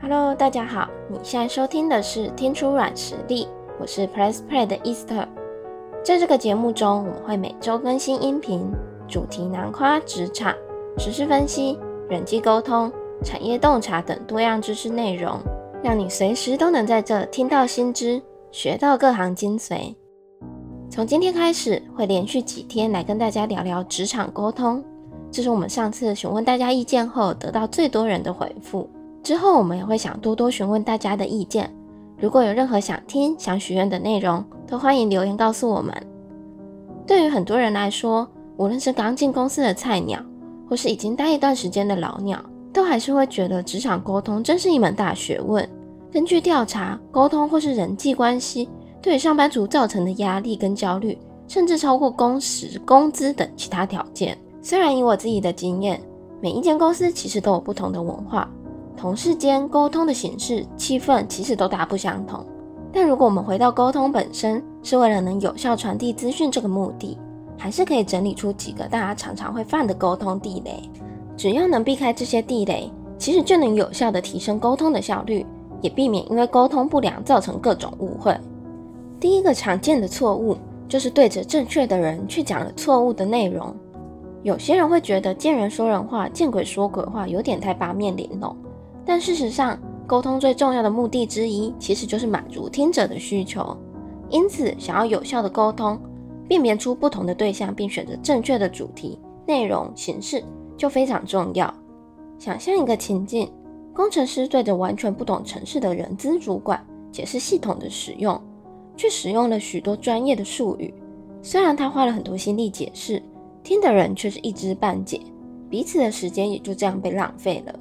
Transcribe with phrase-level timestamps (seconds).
[0.00, 3.48] Hello，大家好，你现在收听的是听出软实力，
[3.80, 5.26] 我是 Press Play 的 Easter。
[6.04, 8.70] 在这个节目中，我们会每周更新音频，
[9.08, 10.54] 主题囊括职场、
[10.98, 11.76] 时事分析、
[12.08, 12.90] 人际沟通、
[13.24, 15.36] 产业洞察等多样知识内容，
[15.82, 18.22] 让你随时都能在这听到新知，
[18.52, 19.96] 学到各行精髓。
[20.88, 24.82] 从今天开始，会连续几天来跟大家聊聊职场沟通。
[25.32, 28.88] 这是我们上次询问大家意见后得到最多人的回复。
[29.28, 31.70] 之后我们也会想多多询问大家的意见。
[32.16, 35.94] 如果有任何想听、想许愿的内容，都欢迎留言告诉我们。
[37.06, 40.18] 对于很多人来说，无论是刚进公司的菜鸟，
[40.66, 45.68] 或是已经待一段时间的老鸟，都还是会觉得职场沟通真是一门大学问。
[46.10, 48.66] 根据调查，沟通或是人际关系
[49.02, 54.38] 对于上班族造成的压力跟焦虑，甚至超过工时、工资等其他条件。
[54.62, 56.00] 虽然以我自己的经验，
[56.40, 58.50] 每一间公司其实都有不同的文化，
[58.98, 62.44] 同事间沟通的形式、气氛其实都大不相同。
[62.92, 67.16] 但如果我们回到沟通本身，是为了能有效传递资讯这个目的，
[67.56, 70.82] 还是可以整理出几个大家常常会犯的沟通地雷。
[71.36, 75.46] 只要能避开这些地雷，其实就能有效地提升沟通的效率，
[75.80, 78.36] 也避免因为沟通不良造成各种误会。
[79.20, 80.56] 第一个常见的错误
[80.88, 83.72] 就是对着正确的人去讲了错误的内容。
[84.42, 88.56] 有些人会觉得见人说人话，见鬼说鬼话，有点太八面玲珑。
[89.08, 93.74] 但事实上，沟通最重要的目的之一，其实就是满足听者的需求。
[94.28, 95.98] 因此，想要有效的沟通，
[96.46, 100.44] 辨别出不同的对象，并选择正确的主题、内容、形式，
[100.76, 101.72] 就非常重要。
[102.38, 103.50] 想象一个情境：
[103.94, 106.78] 工程师对着完全不懂城市的人资主管
[107.10, 108.38] 解释系统的使用，
[108.94, 110.92] 却使用了许多专业的术语。
[111.40, 113.22] 虽然他花了很多心力解释。
[113.64, 115.20] 听的人却是一知半解，
[115.68, 117.78] 彼此的时间也就这样被浪费了。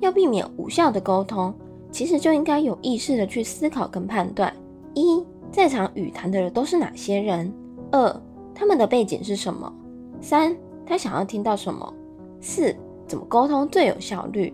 [0.00, 1.52] 要避免无效的沟通，
[1.90, 4.52] 其实就应该有意识的去思考跟判断：
[4.94, 7.50] 一，在场与谈的人都是哪些人；
[7.90, 8.22] 二，
[8.54, 9.72] 他们的背景是什么；
[10.20, 11.92] 三，他想要听到什么；
[12.40, 12.74] 四，
[13.06, 14.52] 怎么沟通最有效率。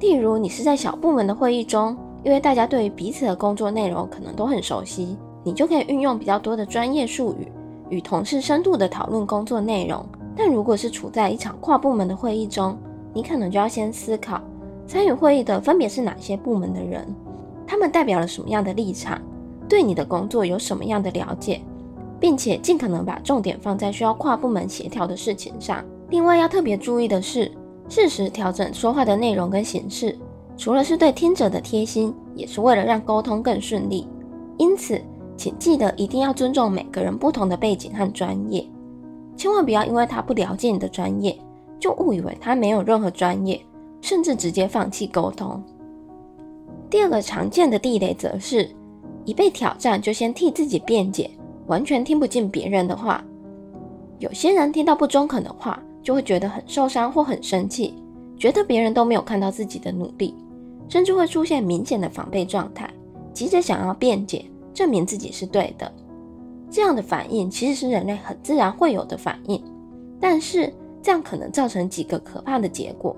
[0.00, 7.50] 例如，你是在小部门的会议中，因为大家对于彼此的工作内容可能都很熟悉，你就可以运用比较多的专业术语。
[7.90, 10.04] 与同事深度的讨论工作内容，
[10.34, 12.76] 但如果是处在一场跨部门的会议中，
[13.12, 14.40] 你可能就要先思考，
[14.86, 17.06] 参与会议的分别是哪些部门的人，
[17.66, 19.20] 他们代表了什么样的立场，
[19.68, 21.60] 对你的工作有什么样的了解，
[22.20, 25.84] 并且尽可能把重点放在需要跨部门协调的事情上。
[26.10, 27.50] 另外要特别注意的是，
[27.88, 30.16] 适时调整说话的内容跟形式，
[30.56, 34.06] 除了是对听者的贴心，也是为了让沟通更顺利。
[34.58, 35.00] 因此，
[35.36, 38.64] 请记得一定要尊重每个人不同的背景和专业，
[39.36, 41.36] 千万不要因为他不了解你的专业，
[41.80, 43.60] 就误以为他没有任何专业，
[44.04, 45.58] 甚至直接放弃沟通。
[46.90, 48.68] 第二个常见的地雷则是，
[49.24, 51.30] 一被挑战就先替自己辩解，
[51.68, 53.24] 完全听不进别人的话。
[54.18, 57.94] 有些人听到不中肯的话，就会觉得很受伤或很生气，
[58.36, 60.34] 觉得别人都没有看到自己的努力，
[60.86, 62.92] 甚至会出现明显的防备状态，
[63.32, 64.44] 急着想要辩解。
[64.74, 65.90] 证明自己是对的，
[66.68, 69.62] 这样的反应其实是人类很自然会有的反应，
[70.20, 70.70] 但是
[71.00, 73.16] 这样可能造成几个可怕的结果，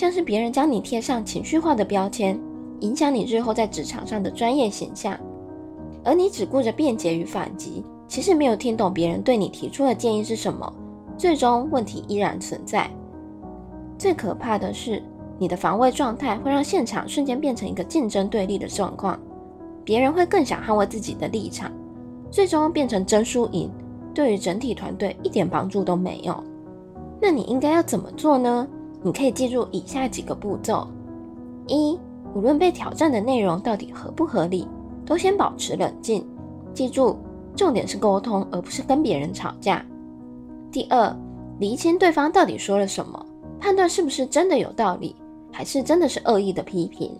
[0.00, 2.40] 像是别人将你贴上情绪化的标签，
[2.78, 5.14] 影响你日后在职场上的专业形象，
[6.02, 10.72] 而你只顾着辩解与反击，其实没有听懂别人对你提出的建议是什么，
[11.18, 12.90] 最终问题依然存在。
[13.98, 15.02] 最可怕的是，
[15.38, 19.20] 你的防卫状态会让现场瞬间变成一个竞争对立的状况。
[19.84, 21.70] 别人会更想捍卫自己的立场，
[22.30, 23.70] 最终变成争输赢，
[24.14, 26.42] 对于整体团队一点帮助都没有。
[27.20, 28.66] 那你应该要怎么做呢？
[29.02, 30.86] 你可以记住以下几个步骤：
[31.66, 31.98] 一，
[32.34, 34.66] 无论被挑战的内容到底合不合理，
[35.04, 36.26] 都先保持冷静，
[36.74, 37.16] 记住
[37.56, 39.84] 重点是沟通，而不是跟别人吵架。
[40.70, 41.16] 第二，
[41.58, 43.26] 厘清对方到底说了什么，
[43.58, 45.16] 判断是不是真的有道理，
[45.50, 47.12] 还是真的是恶意的批评。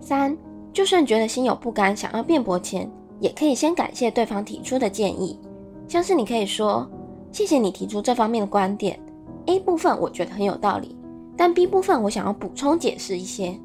[0.00, 0.36] 三。
[0.74, 5.38] 就算觉得心有不甘，想要辩驳前，也可以先感谢对方提出的建议，
[5.86, 6.88] 像是你可以说
[7.30, 8.98] ：“谢谢你提出这方面的观点
[9.46, 10.96] ，A 部分我觉得很有道理，
[11.36, 13.58] 但 B 部分我想要补充解释一些。”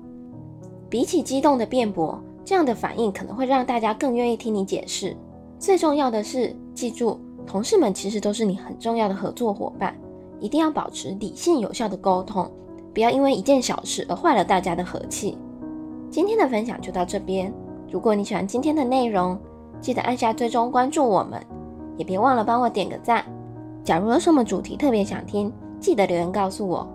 [0.89, 5.15] 比起激动的辩驳，这样的反应可能会让大家更愿意听你解释。
[5.59, 9.93] 最重要的是，记住，同事们其实都是你很重要的合作伙伴，
[10.39, 12.49] 一定要保持理性有效的沟通，
[12.93, 15.37] 不要因为一件小事而坏了大家的和气。
[16.09, 17.53] 今天的分享就到这边。
[17.91, 19.37] 如果你喜欢今天的内容，
[19.81, 21.41] 记得按下追踪关注我们，
[21.97, 23.25] 也别忘了帮我点个赞。
[23.83, 26.87] 假如有什么主题特别想听，记得留言告诉我。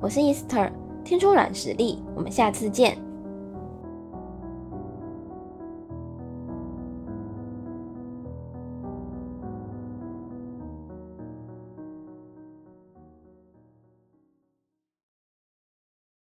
[0.00, 0.70] 我是 Easter，
[1.04, 2.96] 听出软实力，我们下次见。